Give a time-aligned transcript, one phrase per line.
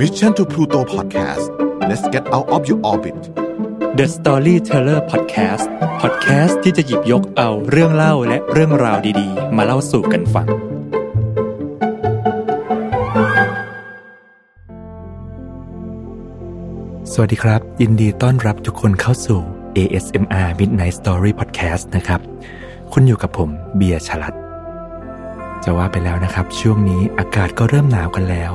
[0.00, 1.44] Mission to Pluto Podcast
[1.88, 3.16] let's get out of your orbit
[3.98, 5.66] The Storyteller Podcast
[6.02, 10.46] Podcast ที่จะหยิบยกเอาเรื่องเล่าและเรื่องราวดีๆ มาเล่าสู่กันฟัง
[17.12, 19.40] สวัสดีครับ ยินดีต้อนรับทุกคนเข้าสู่
[19.76, 22.20] ASMR Midnight Story Podcast นะครับ
[22.92, 24.39] คุณอยู่กับผมเบียร์ฉลัด
[25.64, 28.52] จะว่าไปแล้วนะครับ ช่วงนี้อากาศก็เริ่มหนาวกันแล้ว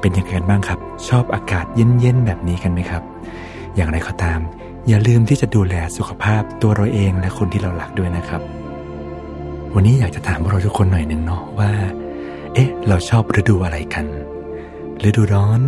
[0.00, 0.78] เป็นยังไงกันบ้างครับ
[1.08, 3.02] ชอบอากาศเย็นๆแบบนี้กันไหมครับ
[3.76, 4.40] อย่างไรก็ตาม
[4.88, 8.42] อย่าลืมที่จะดูแลสุขภาพตัวเราเองและคนที่เราหลักด้วยนะครับ
[9.74, 11.70] วันนี้อยากจะถามพวกเราทุกคนหน่อยหนึ่งเนาะว่า
[12.54, 14.06] เอ๊ะ เราชอบฤดูอะไรกัน
[15.08, 15.60] ฤดูร้อน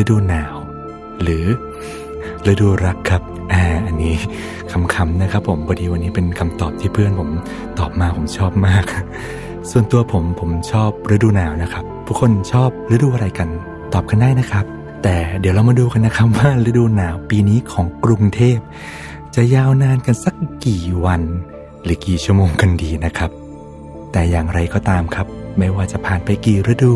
[0.00, 0.54] ฤดูหนาว
[1.22, 1.44] หรือ
[2.50, 4.14] ฤดูรักครับอ่าอันนี้
[4.94, 7.30] คำๆนะครับ ผมพอดีวันนี้เป็นคำตอบที่เพื่อนผม
[7.78, 8.84] ตอบมาผมชอบมาก
[9.70, 13.48] ส่วนตัวผมผมชอบฤดูหนาวนะครับผู้คนชอบฤดูอะไรกัน
[13.94, 14.64] ตอบกันได้นะครับ
[15.02, 18.58] แต่เดี๋ยวเรามาดูกันนะครับว่าฤดูหนาวปีนี้ของกรุงเทพ
[19.34, 21.22] จะยาวนานกันสักกี่วัน
[21.84, 23.30] หรือกี่ชั่วโมงกันดีนะครับ
[24.12, 25.26] แต่อย่างไรก็ตามครับ
[25.58, 26.94] ไม่ว่าจะผ่านไปกี่ฤดู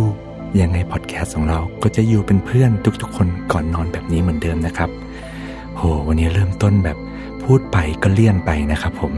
[0.61, 2.71] ยังไงพอดแคสต์ของเราก็จะอยู่เป็นเพื่อน
[3.03, 4.91] ทุกๆ คนก่อนนอนแบบนี้เหมือนเดิมนะครับ
[5.77, 6.99] โห วันนี้เริ่มต้นแบบ
[7.43, 9.13] พูดไปก็เลี่ยนไปนะครับผม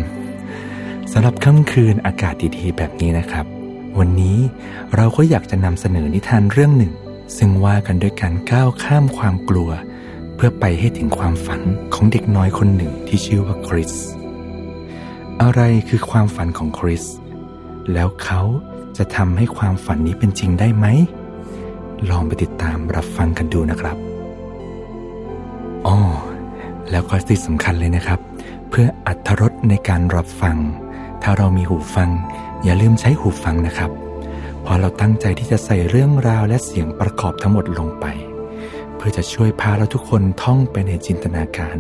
[1.13, 3.47] สำหรับค่ำคืนอากาศดีๆแบบนี้นะครับ
[3.99, 4.37] วันนี้
[4.97, 6.93] เราก็อยากจะนำเสนอนิทานเรื่องหนึ่ง
[7.37, 9.71] ซึ่งว่ากันด้วยการก้าวข้ามความกลัว
[10.35, 11.61] เพื่อไปให้ถึงความฝัน
[11.95, 13.93] ของเด็กน้อยคนหนึ่งที่ชื่อว่าคริส
[15.43, 17.05] อะไรคือความฝันของคริส
[17.93, 18.43] แล้วเขา
[18.97, 20.87] จะทำให้ความฝันนี้เป็นจริงได้ไหม
[22.11, 23.97] ลองไปติดตามรับฟังกันดูนะครับ
[25.87, 25.99] อ๋อ
[26.91, 28.21] แล้วก็ที่สำคัญเลยนะครับ
[28.69, 30.57] เพื่ออัธรสในการรับฟัง
[31.23, 32.11] ถ้าเรามีหูฟัง
[32.65, 33.93] อย่าลืมใช้หูฟังนะครับ
[34.71, 38.07] พราะเราตั้งใจที่จะใส่เรื่องราวและเสียงประกอบทั้งหมดลงไป
[38.97, 41.77] เพื่อจะช่วยพาเราทุกคนท่องไปในจินตนาการ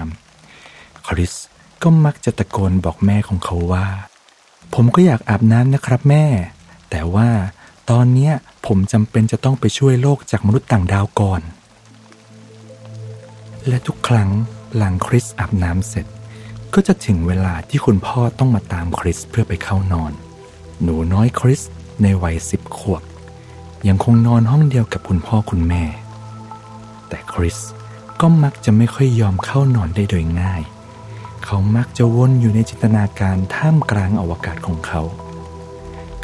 [0.52, 1.34] ำคริส
[1.84, 3.88] ก็มักจะตะโกนบอกแม่ของเขาว่า
[4.74, 6.26] ผมก็อยากอาบน้ำนะครับแม่
[6.90, 7.30] แต่ว่า
[7.90, 8.32] ตอนเนี้
[8.66, 11.42] ผมจำเป็นจะต้องไปช่วยโลกจากมนุษย์ต่างดาวก่อน
[13.68, 14.30] และทุกครั้ง
[14.76, 16.06] หลังคริสอาบน้ำเสร็จ
[16.74, 20.14] ก็จะถึงเวลาที่คุณพ่อต้องมาตามคริสเพื่อไปเข้านอน
[20.82, 21.62] หนูน้อยคริส
[22.02, 23.04] ในวัยสิบขวบ
[23.88, 25.84] ยังคงนอนห้องเดียวกับคุณพ่อคุณแม่
[27.08, 27.58] แต่คริส
[28.22, 30.62] ก็มักจะไม่ค่อยยอมเข้านอนได้โดยง่าย
[31.50, 35.02] เขามักจะวนอยู่ในจินตนาการท่ามกลางอวกาศของเขา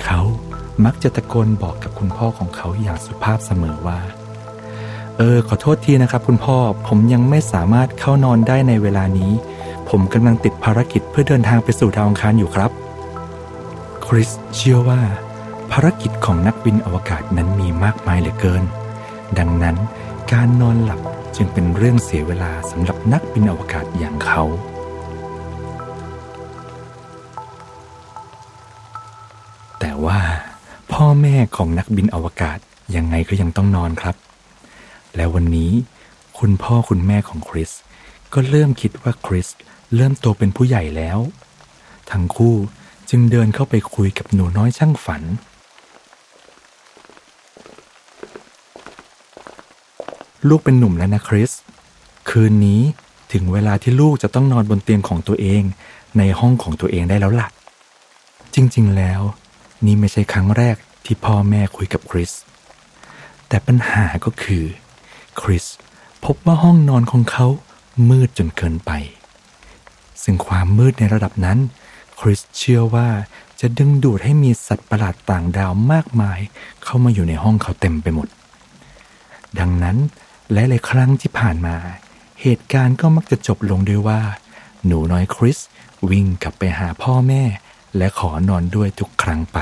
[0.04, 0.22] เขา
[0.86, 4.00] มักจะตะโกนบอกกับคุณพ่อของเขาอย่างสุภาพเสมอว่า
[5.18, 6.58] เออ ขอโทษทีนะครับ คุณพ่อ
[6.88, 9.32] ผมยังไม่สามารถเข้านอนได้ในเวลานี้
[9.90, 12.72] ผมกำลังติดภารกิจเพื่อเดินทางไปสู่ดาวอังคารอยู่ครับ
[14.06, 15.02] คริสเชื่อว่า
[15.72, 18.64] ภารกิจของนักบินอวกาศนั้นมีมากมายเหลือเกิน
[19.40, 19.78] ดังนั้น
[20.32, 21.02] การนอนหลับ
[21.36, 24.46] จึงเป็นเรื่องเสียเวลาสำหรับนักบินอวกาศอย่างเขา
[30.08, 30.22] ว่า
[30.94, 32.58] พ่อแม่ของนักบินอวกาศ
[32.96, 34.16] ยังไงก็ยังต้องนอนครับ
[35.16, 35.72] และวันนี้
[36.40, 37.72] คุณพ่อคุณแม่ของคริส
[38.34, 39.48] ก็เริ่มคิดว่าคริส
[39.96, 41.20] เริ่มโตเป็นผู้ใหญ่แล้ว
[42.12, 42.56] ทั้งคู่
[43.10, 45.24] จึงเดินเข้าไปคุยกับหนูน้อยช่างฝัน
[50.48, 51.52] ลูกเป็นหนุ่มแล้วนะคริส
[52.30, 52.82] คืนนี้
[53.34, 55.64] ถึงเวลาที่ลูกจะต้องนอนบนเตียงของตัวเอง
[56.18, 57.48] ในห้องของตัวเองได้แล้วล่ะ
[58.56, 59.22] จริงๆแล้ว
[59.86, 60.76] นี่ไม่ใช่ครั้งแรก
[61.06, 62.32] ที่พ่อแม่คุยกับคริส
[63.48, 64.64] แต่ปัญหาก็คือ
[65.42, 65.66] คริส
[66.26, 67.48] พบว่าห้องนอนของเขา
[68.10, 68.92] มืดจนเกินไป
[70.24, 71.60] ซึ่งความมืดในระดับนั้น
[72.20, 73.10] คริสเชื่อว่า
[73.60, 76.40] จะดึงดูดให้มีสัตว์ประหลาดต่างดาวมากมาย
[76.84, 78.28] เข้ามาอยู่ในห้องเขาเต็มไปหมด
[79.60, 79.98] ดังนั้น
[80.52, 81.76] หลายๆครั้งที่ผ่านมา
[82.42, 84.22] เหตุการณ์ก็มักจะจบลงด้วยว่า
[84.86, 85.58] หนูน้อยคริส
[86.10, 87.44] วิ่งกลับไปหาพ่อแม่
[87.98, 89.60] และขอนอนด้วยทุกครั้งไป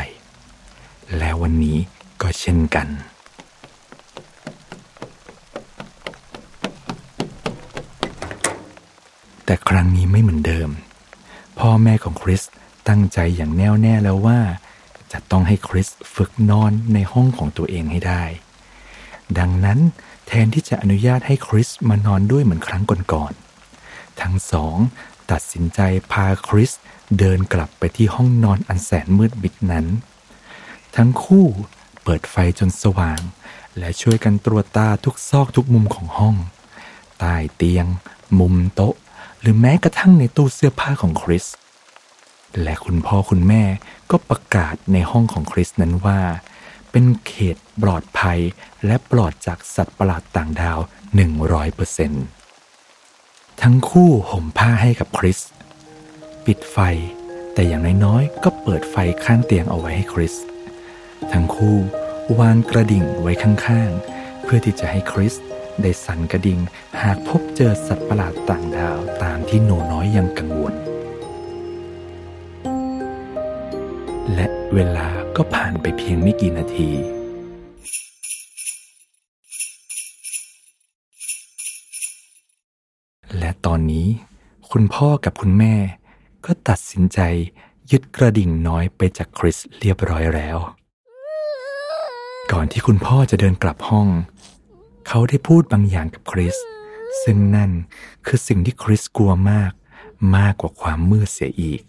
[1.18, 1.78] แล้ววันนี้
[2.22, 2.88] ก็เช่นกัน
[9.46, 10.70] แต่ครั้งนี้ไม่เหมือนเดิม
[11.60, 12.42] พ่อแม่ของคริส
[12.90, 14.40] ตั้งใจอย่างแน่วแน่แล้วว่า
[15.12, 18.24] จะต้องให้คริสฝึกนอนในห้องของตัวเองให้ได้
[19.40, 19.80] ดังนั้น
[20.28, 24.78] แทนที่จะอนุญาตให้คริสมานอนด้วยเหมือนครั้งก่อนๆทั้งสอง
[25.32, 25.80] ตัดสินใจ
[26.12, 26.72] พาคริส
[27.20, 29.86] เดินกลับไปที่ห้องนอนอันแสนมืดมิดนั้น
[30.96, 31.46] ทั้งคู่
[32.04, 33.22] เปิดไฟจนสว่าง
[33.78, 36.36] และช่วยกันตรวจตาทุกซอกทุกมุมของห้อง
[37.20, 37.86] ใต้เตียง
[38.40, 38.96] มุมโต๊ะ
[39.40, 41.46] หรือแม้กระทั่งในตู้เสื้อผ้าของคริส
[42.62, 43.64] และคุณพ่อคุณแม่
[44.12, 46.22] ก็ประกาศในห้องของคริสนั้นว่า
[46.92, 48.40] เป็นเขตปลอดภัย
[48.86, 50.80] และปลอดจากสัตว์ประหลาดต่างดาว
[51.42, 52.41] 100%
[53.66, 55.40] ทั้งคู่ห่มผ้าให้กับคริส
[56.46, 56.78] ปิดไฟ
[57.54, 60.34] แต่อย่างน้อยๆก็เปิดไฟข้างเตียงเอาไว้ให้คริส
[61.34, 61.78] ทั้งคู่
[62.40, 65.34] วางกระดิ่งไว้ข้างๆ เพื่อที่จะให้คริส
[65.82, 66.60] ได้สั่นกระดิ่ง
[67.02, 70.74] หากพบเจอสัตว์ประหลาดต่างดาวตามที่หนูน้อยยังกังวล
[74.34, 76.92] และเวลาก็ผ่านไปเพียงไม่กี่นาที
[83.66, 84.08] ตอนนี้
[84.72, 85.76] คุณพ่อกับคุณแม่
[86.46, 87.20] ก็ตัดสินใจ
[87.92, 90.58] ยึดกระดิ่งน้อยไปจากคริสเรียบร้อยแล้ว
[92.52, 94.08] ก่อนที่คุณพ่อจะเดินกลับห้อง
[95.08, 96.56] เขาได้พูดบางอย่างกับคริส
[97.24, 97.72] ซึ่งนั่น
[98.26, 99.72] คือสิ่งที่คริสกลัวมาก
[100.38, 101.82] มากกว่าความมืดเสียอีก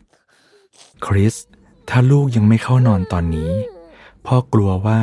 [1.07, 1.35] คริส
[1.89, 3.53] ถ้าลูกยังไม่เข้านอนตอนนี้
[4.27, 5.01] พ่อกลัวว่า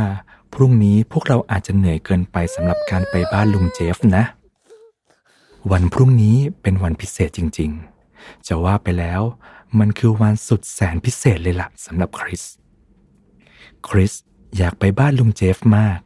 [0.54, 4.24] พรุ่งนี้พวกเราอาจจะเหนื่อยเกินไปสำหรับการไปบ้านลุงเจฟนะ
[5.72, 7.72] วันพรุ่งนี้เป็นวันพิเศษจริง
[8.10, 9.22] ๆ จะว่าไปแล้ว
[9.80, 12.44] มันคือวันสุดแสนพิเศษเลยล่ะสำหรับคริส
[13.88, 14.14] คริส
[14.58, 16.00] อยากไปบ้านลุงเจฟมาก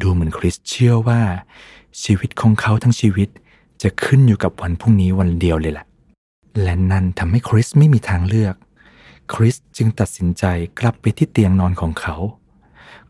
[0.00, 1.20] ดูเหมือนคริสเชื่อว่า
[2.02, 3.28] ชีวิตของเขาทั้งชีวิต
[3.82, 5.86] จะขึ้นอยู่กับวันพรุ่งนี้วันเดียวเลยแหละ
[6.62, 8.54] และนั่นทำให้คริสไม่มีทางเลือก
[9.34, 10.44] คริสจึงตัดสินใจ
[10.80, 12.16] กลับไปที่เตียงนอนของเขา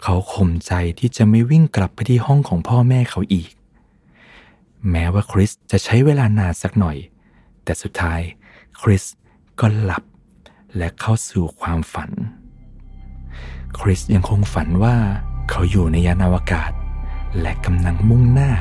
[0.03, 3.51] เขาข่มใจที่จะไม่วิ่งกลับไปที่ห้องของพ่อแม่เขาอีก
[4.91, 6.97] แม้ว่าคริสจะใช้เวลานานสักหน่อย
[7.65, 8.21] แต่สุดท้าย
[8.81, 9.05] คริส
[9.61, 10.05] ก็หลับ
[10.77, 12.11] และเข้าสู่ความฝัน
[13.81, 14.97] คริสยังคงฝันว่า
[15.51, 16.73] เขาอยู่ในยานอวกาศ
[17.41, 18.53] และกำลังมุ่งหน้า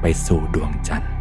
[0.00, 1.11] ไปสู่ดวงจันทร์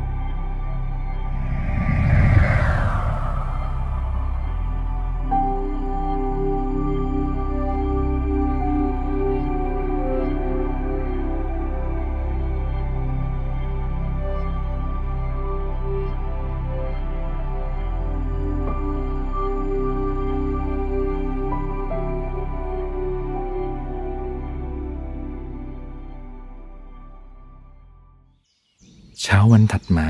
[29.22, 30.08] เช้าวันถัดมา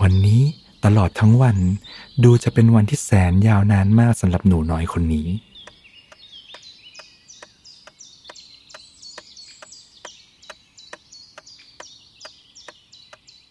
[0.00, 0.42] วันนี้
[0.84, 1.56] ตลอดทั้งวัน
[2.24, 5.28] ดูจะเป็นวันที่แสนยาวนานมากสำหรับหนูน้อยคนนี้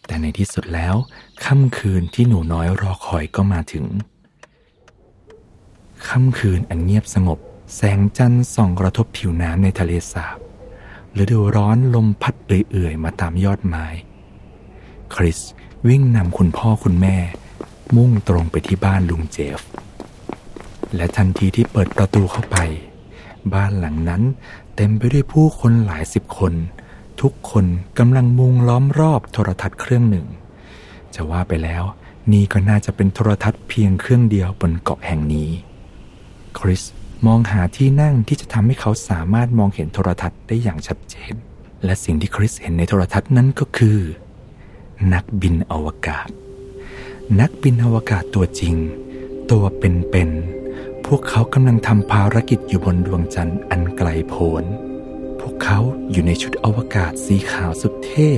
[0.05, 0.95] แต่ในที่สุดแล้ว
[1.45, 3.85] ค่ำคืนที่หนูน้อยรอคอยก็มาถึง
[6.07, 7.39] ค่ำคืนอันเงียบสงบ
[7.75, 10.37] แสงจันทร์ส่องกระทบผิวน้ำในทะเลสาบ
[11.21, 13.87] ฤดูร้อนลมพัดเอื่อยๆมาตามยอดไม้
[15.15, 15.39] คริส
[15.87, 17.17] วิ่งนำคุณพ่อคุณแม่
[17.95, 19.59] มุ่งตรงไปที่บ้านลุงเจฟ
[20.95, 22.57] และทันทีที่เปิดประตูเข้าไป
[23.53, 24.21] บ้านหลังนั้น
[24.75, 26.53] เต็มไปด้วยผู้คนหลายสิบคน
[27.21, 27.65] ทุกคน
[27.99, 30.27] กำลังมุงล้อมรอบโทรทัศน์เครื่องหนึ่ง
[31.15, 31.83] จะว่าไปแล้ว
[32.31, 35.49] นี่ก็น่าจะเป็นโทรทัศน์เพียงเครื่องเดียวบนเกาะแห่งนี้
[36.59, 36.83] คริส
[37.25, 41.33] มองหาที่นั่งที่จะทำให้เขาสามารถมองเห็นโทรทัศน์ได้อย่างชัดเจน
[41.85, 43.99] และสิ่งที่คริสเห็นในโทรทัศน์นั้นก็คือ
[45.11, 46.27] นักบินอวกาศ
[47.39, 48.75] นักบินอวกาศตัวจริง
[49.51, 54.63] ตัวเป็นๆ พวกเขากำลังทำภารกิจอยู่บนดวงจันทร์อันไกลโพ้น
[55.39, 55.79] พวกเขา
[56.11, 58.31] อยู่ในชุดอวกาศสีขาวสุดเท่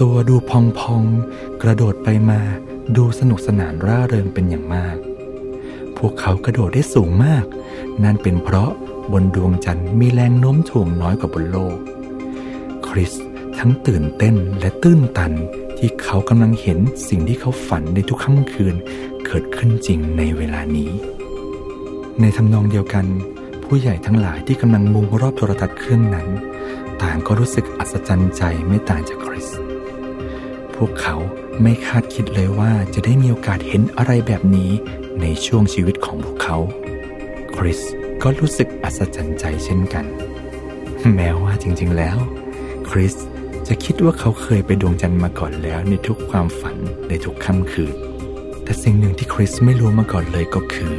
[0.00, 2.40] ตัวดูพองๆ กระโดดไปมา
[2.96, 4.96] ดูสนุกสนานร่าเริงเป็นอย่างมาก
[5.96, 7.44] พวกเขากระโดดได้สูงมาก
[8.02, 8.72] นั่นเป็นเพราะ
[9.12, 11.76] บนดวงจันทร์มีแรงโน้มถ่วงน้อยกว่าบนโลก
[12.88, 13.14] คริส
[13.58, 15.32] ทั้งตื่นเต้นและตื้นตัน
[15.78, 18.74] ที่เขากำลังเห็นสิ่งที่เขาฝันในทุกค่ำคืน
[19.26, 20.90] เกิดขึ้นจริงในเวลานี้
[22.20, 23.06] ในทำนองเดียวกัน
[23.64, 26.28] ผู้ใหญ่ทั้งหลายที่กำลังมุงรอบโทรทัศน์เครื่องนั้น
[27.02, 29.48] ต่างก็รู้สึกอัศจรรย์ใจไม่ต่างจากคริส
[30.74, 31.16] พวกเขา
[31.62, 34.70] ไม่คาดคิดเลยว่าจะได้มีโอกาสเห็นอะไรแบบนี้
[35.20, 36.56] ในช่วงชีวิตของพวกเขา
[37.56, 37.80] คริส
[38.22, 40.04] ก็รู้สึกอัศจรรย์ใจเช่นกัน
[41.14, 42.18] แม้ว่าจริงๆแล้ว
[42.90, 43.14] คริส
[43.68, 46.76] จะคิดว่าเขาเคยไปดวงจันทร์มาก่อนแล้วในทุกความฝัน
[47.08, 47.94] ในทุกค่ำคืน
[48.64, 50.94] แต่สิ่งหนึ่งที่คริสไม่รู้มาก่อนเลยก็คือ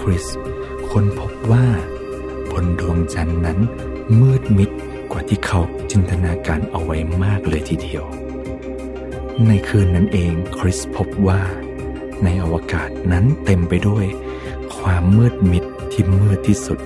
[0.00, 0.26] คริส
[0.90, 1.66] ค้นพบว่า
[2.50, 3.58] บนดวงจันทร์นั้น
[4.20, 4.70] มืดมิด
[5.12, 8.04] กว่าที่เขาจินตนาการเอาไว้มากเลยทีเดียว
[9.46, 11.40] ในคืนนั้นเองคริสพบว่า
[12.24, 14.06] ในอวกาศนั้นเต็มไปด้วย
[14.76, 16.78] ความมืดมิดที่มืดที่สุด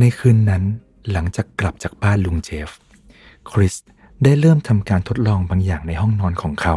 [0.00, 0.64] ในคืนนั้น
[1.10, 2.68] หลังจากกลับจากบ้านลุงเจฟ
[3.50, 3.74] คริส
[4.22, 6.76] ได้เริ่มทำการทดลองบางอย่างในห้องนอนของเขา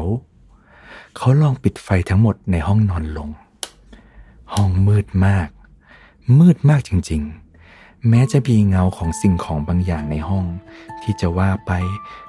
[1.18, 3.30] เขาลองปิดไฟทั้งหมดในห้องนอนลง
[4.54, 5.50] ห้องมืดมาก
[6.40, 10.46] มืดมากจริงๆ แม้จะมีเงาของสิ่งของบางอย่างในห้อง
[11.02, 11.72] ที่จะว่าไป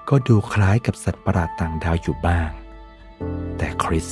[0.09, 2.51] ก็ดูคล้ายกับสัตว์ประหลาดต่างดาวอยู่บ้าง
[3.57, 4.09] แต่คริส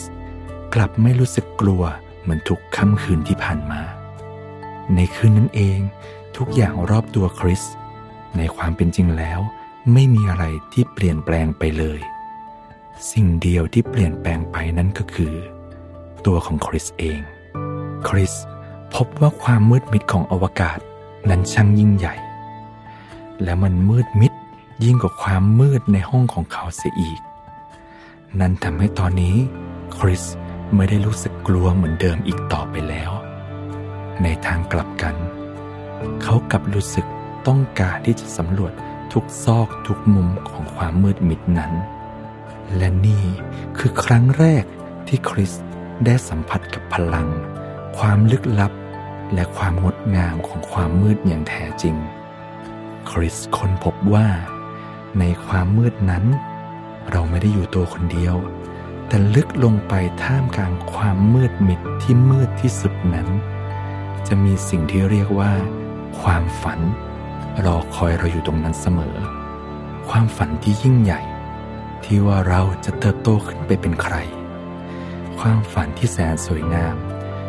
[0.75, 1.83] กลับไม่รู้สึกกลัว
[2.21, 3.83] เหมือนทุกค่ำคืนที่ผ่านมา
[4.95, 5.81] ในคืนนั้นเอง
[6.37, 7.63] ทุกอย่างรอบตัวคริส
[8.37, 9.41] ในความเป็นจริงแล้ว
[9.93, 12.01] ไม่มีอะไรที่เปลี่ยนแปลงไปเลย
[13.13, 15.35] สิ่งเดียวที่เปลี่ยนแปลงไปนั้นก็คือ
[16.27, 17.21] ตัวของคริสเอง
[18.09, 18.33] คริส
[18.95, 20.79] พบว่าความมืดมิดของอวกาศ
[21.31, 22.15] นั้นช่างยิ่งใหญ่
[23.43, 24.33] และมันมืดมิด
[24.85, 27.21] ยิ่งกว่าความมืดในห้องของเขาเสียอีก
[28.41, 29.37] นั่นทำให้ตอนนี้
[29.99, 30.25] คริส
[30.75, 33.11] ไม่ได้รู้สึกกลัวเหมือนเดิมอีกต่อไปแล้ว
[34.23, 37.07] ในทางกลับกันเเขากลับรู้สึก
[37.47, 38.73] ต้องการที่จะสำรวจ
[39.13, 41.73] ทุกซอกทุกมุมของความมืดมิดนั้น
[42.77, 43.25] และนี่
[43.79, 44.65] คือครั้งแรก
[45.09, 45.53] ที่คริส
[46.05, 47.29] ได้สัมผัสกับพลัง
[47.99, 48.73] ความลึกลับ
[49.35, 51.97] และความงดงามของความมืดอย่างแท้จริง
[53.11, 54.29] คริสค้นพบว่า
[55.19, 56.25] ในความมืดนั้น
[57.11, 58.37] เราไม่ได้อยู่ตัวคนเดียว
[59.07, 63.29] แต่ลึกลงไปท่ามกลางความมืดมิดที่มืดที่สุดนั้น
[64.27, 65.53] จะมีสิ่งที่เรียกว่า
[66.23, 66.81] ความฝัน
[67.65, 69.17] รอคอยเราอยู่ตรงนั้นเสมอ
[70.09, 71.21] ความฝันที่ยิ่งใหญ่
[72.05, 74.15] ที่ว่าเราจะเติบโตขึ้นไปเป็นใคร
[75.39, 76.97] ความฝันที่แสนสวยงาม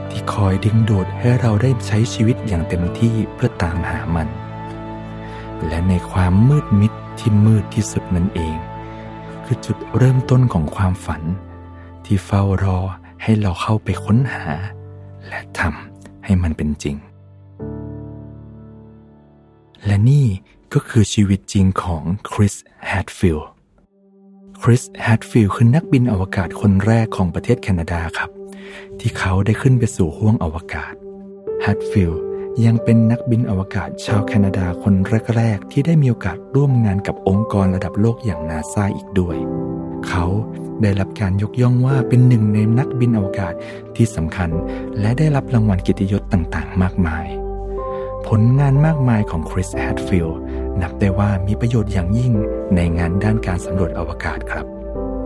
[0.09, 4.27] ที่คอยดึงดูดให้เราได้ใช้ชีวิตอย่างเต็มที่เพื่อตามหามัน
[5.67, 8.55] และในความมืดมิดที่มืดที่สุดนั่นเอง
[9.45, 11.21] คือจุดเริ่มต้นของความฝัน
[12.05, 12.79] ที่เฝ้ารอ
[13.23, 14.53] ให้เราเข้าไปค้นหา
[15.27, 16.95] และทำให้มันเป็นจริง
[19.86, 20.27] และนี่
[20.74, 22.55] ก็คือชีวิตจริงของคริส
[22.88, 23.50] แฮดฟิลด์
[24.62, 28.29] คริสแฮดฟิลด์คือนักบินอวกาศคนแรกของประเทศแคนาดาครับ
[29.00, 30.93] ที่เขาได้ขึ้นไปสู่ห้วงอวกาศ
[31.62, 32.21] แฮดฟิลด์
[32.65, 34.93] ยังเป็นนักบินอวกาศชาวแคนาดาคน
[35.36, 39.38] แรกๆ ที่ได้มีโอกาสร่วมงานกับองค์กรระดับโลกอย่างนาซาอีกด้วย
[40.07, 40.25] เขา
[40.81, 43.53] ได้รับการยกย่องว่าเป็นหนึ่งในนักบินอวกาศ
[43.95, 44.50] ที่สำคัญ
[45.00, 47.25] และได้รับรางวัลเกียรติยศต่างๆ มากมาย
[48.27, 50.39] ผลงานมากมายของคริสแฮดฟิลด์
[50.81, 52.33] นับได้ว่ามีประโยชน์อย่างยิ่ง
[52.75, 54.65] ในงานด้านการสำรวจอวกาศครับ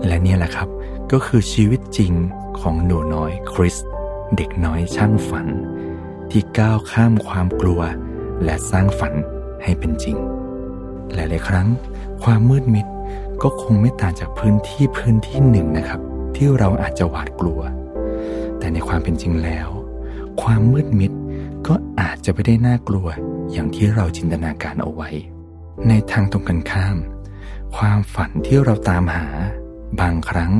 [0.07, 0.67] และนี่แหละครับ
[1.11, 2.13] ก็คือชีวิตจริง
[2.61, 3.77] ของหนูน้อยคริส
[4.35, 5.47] เด็กน้อยช่างฝัน
[6.31, 7.81] ที่ก้าวข้ามความกลัว
[8.43, 9.13] และสร้างฝัน
[9.63, 10.17] ให้เป็นจริง
[11.13, 11.67] หลายๆครั้ง
[12.23, 12.85] ความมืดมิด
[13.41, 16.01] ก็คงไม่ต่างจากพื้นที่พื้นที่หนึ่งนะครับ
[16.35, 17.61] ที่เราอาจจะหวาดกลัว
[18.57, 19.69] แต่ในความเป็นจริงแล้ว
[20.41, 21.11] ความมืดมิด
[21.67, 23.07] ก็อาจจะไม่ได้น่ากลัว
[23.51, 25.09] อย่างที่เราจินตนาการเอาไว้
[25.87, 26.97] ในทางตรงกันข้าม
[27.75, 29.27] ความฝันที่เราตามหา
[29.99, 30.53] บางครั้ง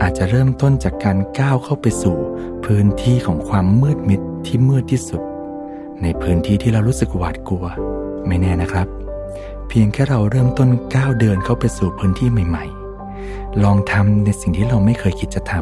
[0.00, 2.16] อาจจะเริ่มต้นจากการก้าวเข้าไปสู่
[2.64, 5.22] พื้นที่ของความมืดมิดที่มืดที่สุด
[6.02, 7.66] ในพื้นที่ที่เรารู้สึกหวาดกลัว
[8.26, 8.88] ไม่แน่นะครับ
[9.68, 12.64] เพียงแค่เราเริ่มต้นก้าวเดินเข้าไปสู่พื้นที่ใหม่
[13.14, 15.52] ๆ ลองทำในสิ่งที่เราไม่เคยคิดจะท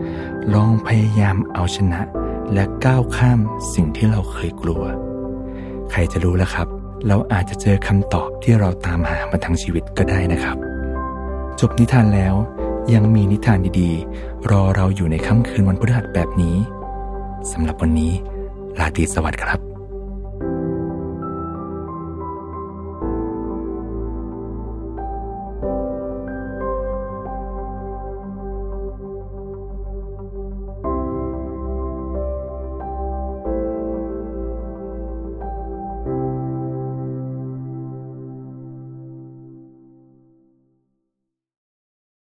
[0.00, 2.00] ำลองพยายามเอาชนะ
[2.52, 3.40] และก้าวข้าม
[3.74, 4.82] สิ่งที่เราเคยกลัว
[5.90, 6.68] ใครจะรู้ล่ะครับ
[7.08, 10.56] เราอาจจะเจอคำตอบที่เราตามหามาทั้งชีวิตก็ได้นะครับ
[11.60, 12.34] จบนิทานแล้ว
[12.94, 16.56] ยังมีนิทานดีๆ รอเราอยู่ในค่ำคืนวันพฤหัสแบบนี้
[17.52, 18.12] สำหรับวันนี้
[18.78, 19.71] ลาตีสวัสดีครับ